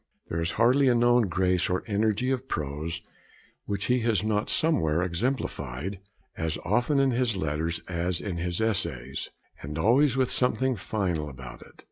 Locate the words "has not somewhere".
3.99-5.03